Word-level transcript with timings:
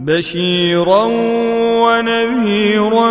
بشيرا 0.00 1.04
ونذيرا 1.84 3.10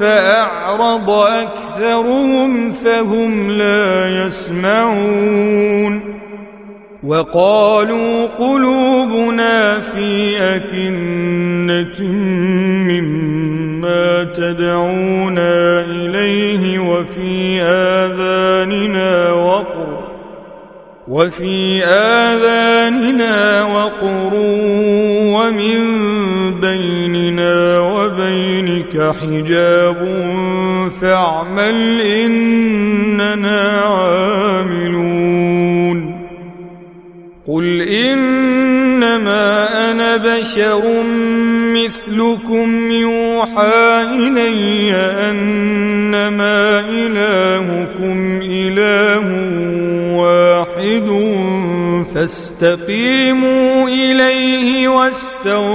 فأعرض 0.00 1.10
أكثرهم 1.10 2.72
فهم 2.72 3.50
لا 3.50 4.26
يسمعون 4.26 6.00
وقالوا 7.04 8.26
قلوبنا 8.26 9.80
في 9.80 10.38
أكنة 10.56 12.02
مما 12.90 14.24
تدعونا 14.24 15.80
إليه 15.80 16.78
وفي 16.78 17.62
آذاننا 17.62 19.32
وقر 19.32 20.14
وفي 21.08 21.84
آذاننا 21.84 23.64
وقر 23.64 24.34
ومن 25.34 25.93
وبينك 28.94 29.14
حجاب 29.20 30.00
فاعمل 31.00 32.00
إننا 32.00 33.80
عاملون. 33.80 35.24
قل 37.48 37.82
إنما 37.82 39.44
أنا 39.90 40.16
بشر 40.16 40.82
مثلكم 41.74 42.90
يوحى 42.90 44.02
إلي 44.14 44.94
أنما 45.30 46.80
إلهكم 46.88 48.40
إله 48.42 49.26
واحد 50.16 51.08
فاستقيموا 52.14 53.88
إليه 53.88 54.88
واستغفروه. 54.88 55.74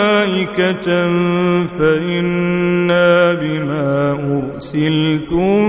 فإنا 1.79 3.33
بما 3.33 4.17
أرسلتم 4.55 5.65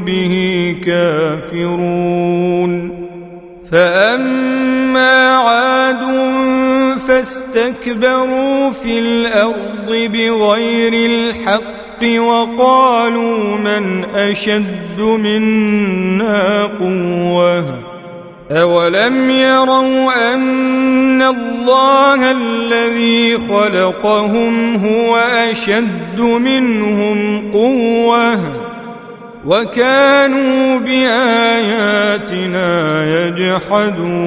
به 0.00 0.76
كافرون 0.84 2.72
فأما 3.72 5.34
عاد 5.34 6.06
فاستكبروا 6.98 8.70
في 8.70 8.98
الأرض 8.98 9.90
بغير 9.90 10.92
الحق 11.10 12.18
وقالوا 12.18 13.56
من 13.56 14.04
أشد 14.14 15.00
منا 15.00 16.64
قوة 16.64 17.85
أولم 18.50 19.30
يروا 19.30 20.34
أن 20.34 21.22
الله 21.22 22.30
الذي 22.30 23.38
خلقهم 23.38 24.76
هو 24.76 25.16
أشد 25.16 26.20
منهم 26.20 27.50
قوةً 27.52 28.66
وكانوا 29.46 30.78
باياتنا 30.78 32.68
يجحدون 33.26 34.26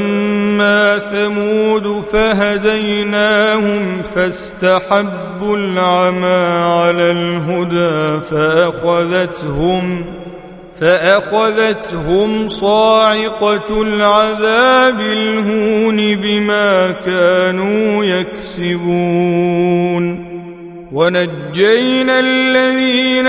ثمود 0.99 2.03
فهديناهم 2.13 4.01
فاستحبوا 4.15 5.57
العمى 5.57 6.63
على 6.63 7.11
الهدى 7.11 8.21
فأخذتهم 8.25 10.05
فأخذتهم 10.81 12.47
صاعقة 12.47 13.81
العذاب 13.81 14.99
الهون 14.99 16.15
بما 16.15 16.91
كانوا 17.05 18.03
يكسبون 18.05 19.61
ونجينا 20.91 22.19
الذين 22.19 23.27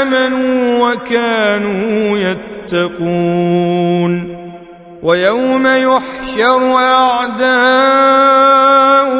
آمنوا 0.00 0.88
وكانوا 0.88 2.18
يتقون 2.72 4.33
ويوم 5.04 5.66
يحشر 5.66 6.76
أعداء 6.76 7.44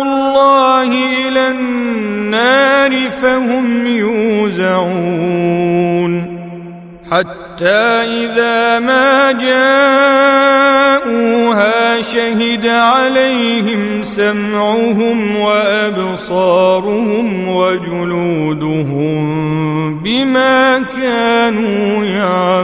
الله 0.03 0.89
إلى 1.29 1.49
النار 1.49 3.11
فهم 3.11 3.87
يوزعون 3.87 5.35
حتى 7.11 7.85
إذا 8.25 8.79
ما 8.79 9.33
جاءوها 9.33 10.75
شهد 12.03 12.67
عليهم 12.67 14.05
سمعهم 14.05 15.37
وأبصارهم 15.37 16.69
وجلودهم 17.49 19.25
بما 20.03 20.85
كانوا 20.97 22.05
يعملون. 22.05 22.64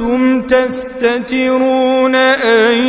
كنتم 0.00 0.42
تستترون 0.42 2.14
أن 2.14 2.84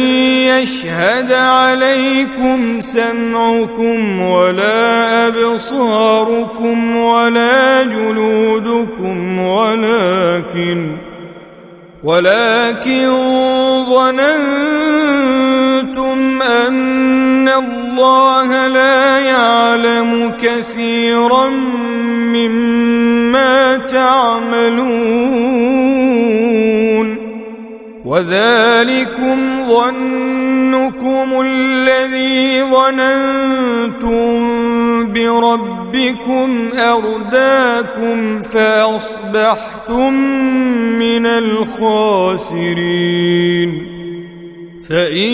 يشهد 0.48 1.32
عليكم 1.32 2.82
سمعكم 2.82 4.22
ولا 4.22 5.28
أبصاركم 5.28 6.96
ولا 6.98 7.84
جلودكم 7.84 9.40
ولكن 9.40 10.98
ولكن 12.04 13.10
ظننتم 13.90 15.22
أن 16.42 17.50
الله 17.50 18.68
لا 18.68 19.20
يعلم 19.20 20.34
كثيرا 20.42 21.50
مما 22.34 23.78
تعملون. 23.78 25.01
وذلكم 28.12 29.40
ظنكم 29.70 31.42
الذي 31.46 32.64
ظننتم 32.64 34.28
بربكم 35.14 36.70
أرداكم 36.78 38.42
فأصبحتم 38.42 40.14
من 41.00 41.26
الخاسرين. 41.26 42.82
فإن 44.90 45.32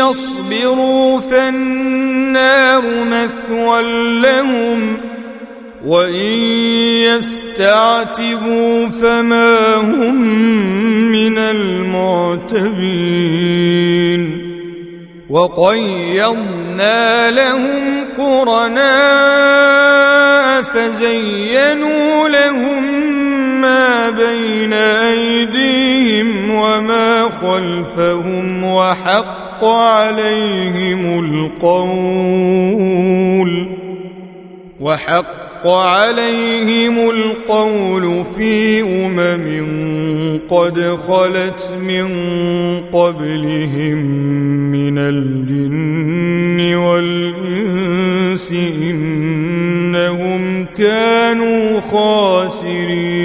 يصبروا 0.00 1.20
فالنار 1.20 2.82
مثوى 3.12 3.82
لهم. 4.20 5.09
وإن 5.84 6.34
يستعتبوا 7.08 8.88
فما 8.88 9.76
هم 9.76 10.22
من 11.12 11.38
المعتبين 11.38 12.80
وقيضنا 15.30 17.30
لهم 17.30 18.04
قرناء 18.18 18.90
فزينوا 20.62 22.28
لهم 22.28 22.84
ما 23.60 24.10
بين 24.10 24.72
أيديهم 24.72 26.50
وما 26.50 27.30
خلفهم 27.40 28.64
وحق 28.64 29.64
عليهم 29.64 31.24
القول 31.24 32.30
وحق 34.80 35.49
عليهم 35.66 37.10
القول 37.10 38.24
في 38.36 38.82
أمم 38.82 40.40
قد 40.48 40.98
خلت 41.08 41.70
من 41.82 42.06
قبلهم 42.92 43.96
من 44.72 44.98
الجن 44.98 46.74
والإنس 46.74 48.52
إنهم 48.82 50.64
كانوا 50.64 51.80
خاسرين 51.80 53.20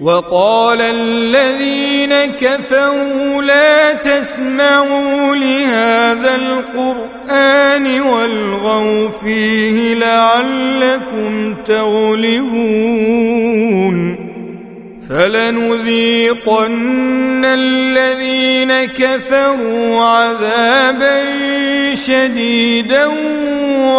وقال 0.00 0.80
الذين 0.80 2.14
كفروا 2.26 3.42
لا 3.42 3.92
تسمعوا 3.92 5.34
لهذا 5.34 6.34
القرآن 7.30 8.00
والغوا 8.00 9.08
فيه 9.08 9.94
لعلكم 9.94 11.54
تغلبون 11.66 12.70
فلنذيقن 15.08 16.64
الذين 17.44 18.84
كفروا 18.84 20.04
عذابا 20.04 21.24
شديدا 21.94 23.06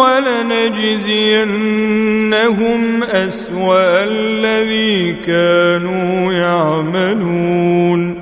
ولنجزينهم 0.00 1.02
أسوأ 3.02 4.04
الذي 4.04 5.16
كانوا 5.26 6.32
يعملون 6.32 8.21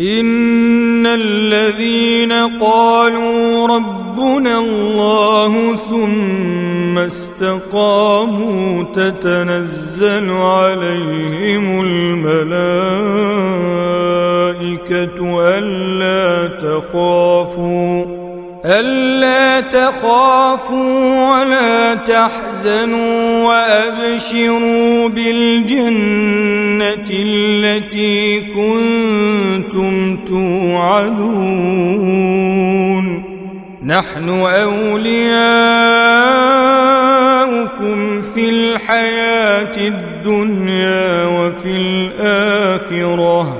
إن 0.00 1.06
الذين 1.06 2.32
قالوا 2.32 3.66
ربنا 3.66 4.58
الله 4.58 5.76
ثم 5.90 6.98
استقاموا 6.98 8.84
تتنزل 8.84 10.30
عليهم 10.30 11.80
الملائكة 11.80 12.30
ألا 15.58 16.48
تخافوا 16.48 18.19
ألا 18.64 19.60
تخافوا 19.60 21.30
ولا 21.30 21.94
تحزنوا 21.94 23.48
وأبشروا 23.48 25.08
بالجنة 25.08 27.10
التي 27.10 28.40
كنتم 28.40 30.16
توعدون. 30.26 31.50
نحن 33.84 34.28
أولياؤكم 34.28 35.10
في 38.22 38.50
الحياة 38.50 39.76
الدنيا 39.76 41.26
وفي 41.26 41.76
الآخرة. 41.76 43.59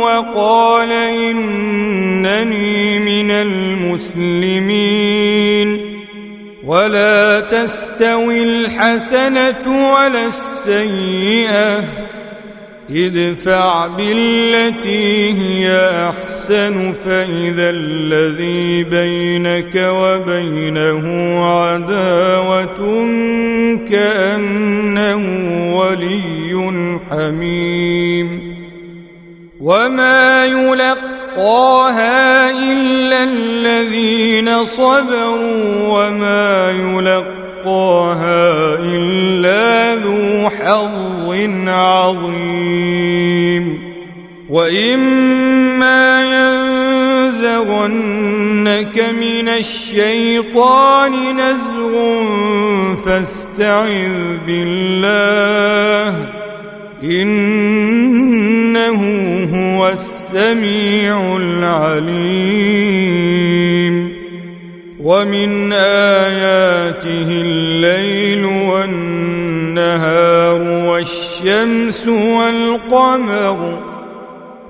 وقال 0.00 0.92
إنني 0.92 2.98
من 2.98 3.30
المسلمين. 3.30 4.82
ولا 6.64 7.40
تستوي 7.40 8.42
الحسنة 8.42 9.94
ولا 9.94 10.26
السيئة. 10.26 11.84
ادفع 12.90 13.86
بالتي 13.86 15.32
هي 15.32 15.70
أحسن 16.08 16.92
فإذا 16.92 17.70
الذي 17.70 18.84
بينك 18.84 19.74
وبينه 19.74 21.06
عداوة 21.44 23.06
كأنه 23.90 25.24
ولي 25.76 26.72
حميم. 27.10 28.51
وما 29.62 30.44
يلقاها 30.44 32.50
الا 32.50 33.22
الذين 33.22 34.64
صبروا 34.64 35.86
وما 35.86 36.70
يلقاها 36.70 38.74
الا 38.78 39.94
ذو 39.94 40.50
حظ 40.50 41.34
عظيم 41.68 42.72
واما 44.50 46.22
ينزغنك 47.32 49.04
من 49.20 49.48
الشيطان 49.48 51.12
نزغ 51.36 51.94
فاستعذ 53.04 54.38
بالله 54.46 56.42
إنه 57.04 59.00
هو 59.54 59.88
السميع 59.88 61.36
العليم. 61.36 62.92
ومن 65.00 65.72
آياته 65.72 67.28
الليل 67.28 68.44
والنهار 68.44 70.12
والشمس 70.62 72.08
والقمر 72.08 73.78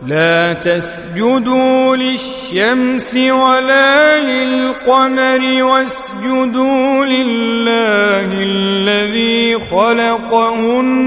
لا 0.07 0.53
تسجدوا 0.53 1.97
للشمس 1.97 3.15
ولا 3.15 4.21
للقمر 4.21 5.63
واسجدوا 5.63 7.05
لله 7.05 8.29
الذي 8.33 9.59
خلقهن 9.71 11.01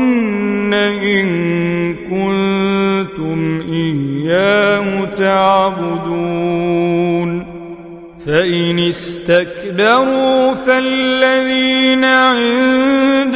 إن 1.04 1.96
كنتم 1.96 3.62
إياه 3.72 5.06
تعبدون. 5.18 6.75
فإن 8.25 8.80
استكبروا 8.80 10.54
فالذين 10.54 12.04
عند 12.04 13.36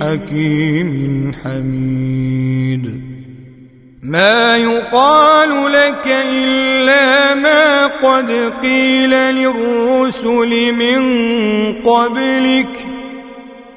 حكيم 0.00 1.34
حميد. 1.44 3.00
ما 4.02 4.56
يقال 4.56 5.72
لك 5.72 6.06
إلا 6.06 7.34
ما 7.34 7.86
قد 7.86 8.52
قيل 8.62 9.10
للرسل 9.10 10.72
من 10.72 11.02
قبلك. 11.72 12.88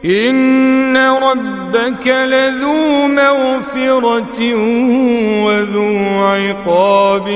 إن 0.06 0.98
ربك 0.98 2.08
لذو 2.08 3.08
مغفرة 3.08 4.56
وذو 5.46 5.98
عقاب 6.24 7.28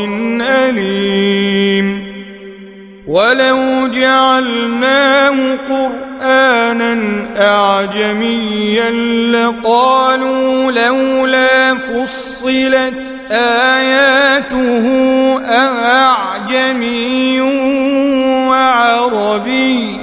أليم. 0.42 2.08
ولو 3.08 3.88
جعلناه 3.88 5.56
قرآنا 5.70 6.07
أعجميا 7.38 8.90
لقالوا 9.32 10.72
لولا 10.72 11.76
فصلت 11.76 13.02
آياته 13.32 14.86
أعجمي 15.50 17.42
وعربي. 18.50 19.98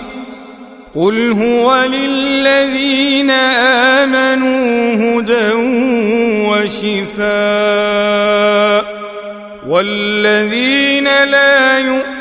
قل 0.95 1.33
هو 1.33 1.85
للذين 1.85 3.31
آمنوا 3.31 4.95
هدى 4.95 5.53
وشفاء 6.49 7.25
والذين 9.67 11.05
لا 11.05 11.79
يؤمنون 11.79 12.14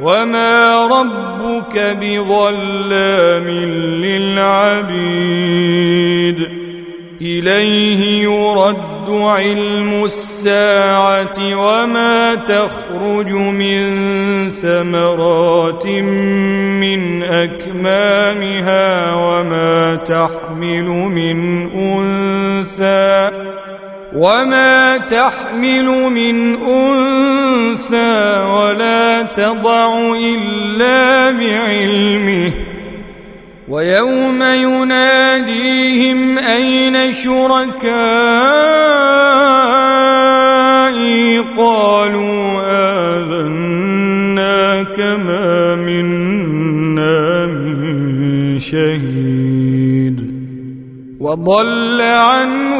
وما 0.00 0.86
ربك 0.86 1.96
بظلام 2.00 3.48
للعبيد 4.80 5.40
اليه 7.22 8.22
يرد 8.22 9.10
علم 9.10 10.04
الساعة 10.04 11.36
وما 11.38 12.34
تخرج 12.34 13.32
من 13.32 13.80
ثمرات 14.50 15.86
من 15.86 17.22
اكمامها 17.22 19.14
وما 19.14 19.94
تحمل 19.94 20.84
من 20.88 21.62
انثى 21.72 23.30
وما 24.12 24.96
تحمل 24.96 25.84
من 26.10 26.54
انثى 26.54 28.44
ولا 28.44 29.22
تضع 29.22 30.16
الا 30.16 31.30
بعلمه 31.30 32.52
ويوم 33.68 34.42
يناديهم 34.42 36.38
أين 36.38 37.12
شركائي 37.12 37.80
قالوا 41.56 42.62
آذنا 43.16 44.82
كما 44.82 45.74
منا 45.74 47.46
من 47.46 48.60
شهيد 48.60 50.30
وضل 51.20 52.00
عنهم 52.00 52.79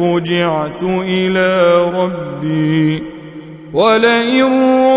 رجعت 0.00 0.82
إلى 0.82 1.76
ربي. 1.94 3.02
ولئن 3.72 4.44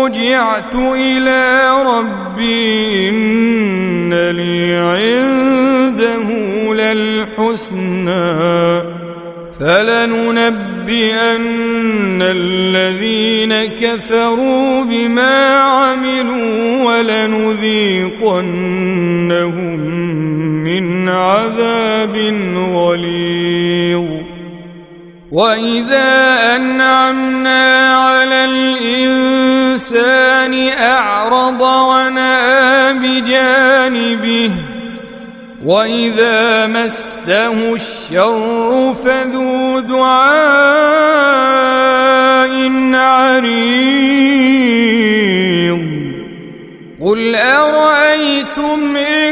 رجعت 0.04 0.74
إلى 0.74 1.70
ربي 1.86 3.08
إن 3.08 4.14
لي 4.30 4.74
عنده 4.76 6.28
للحسنى. 6.74 8.34
فلننبئن 9.60 10.84
الذين 12.22 13.54
كفروا 13.64 14.84
بما 14.84 15.54
عملوا 15.56 16.84
ولنذيقنهم 16.84 18.04
واذا 25.34 26.56
انعمنا 26.56 27.96
على 27.96 28.44
الانسان 28.44 29.98
اعرض 30.78 31.62
وناى 31.62 32.94
بجانبه 32.94 34.50
واذا 35.64 36.66
مسه 36.66 37.74
الشر 37.74 38.94
فذو 39.04 39.80
دعاء 39.80 40.34
عريض 42.94 43.84
قل 47.00 47.34
ارايتم 47.36 48.96
ان 48.96 49.23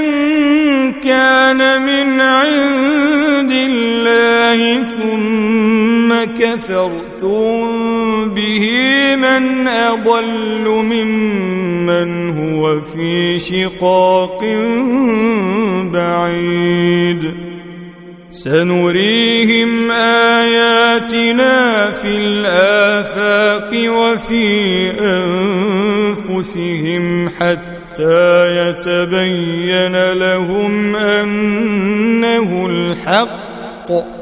كفرتم 6.53 8.35
به 8.35 8.67
من 9.17 9.69
أضل 9.69 10.69
ممن 10.69 12.39
هو 12.39 12.81
في 12.81 13.39
شقاق 13.39 14.45
بعيد. 15.93 17.35
سنريهم 18.33 19.91
آياتنا 19.91 21.91
في 21.91 22.09
الآفاق 22.09 23.91
وفي 23.91 24.91
أنفسهم 26.29 27.29
حتى 27.29 28.59
يتبين 28.59 30.13
لهم 30.13 30.97
أنه 30.97 32.67
الحق. 32.71 34.22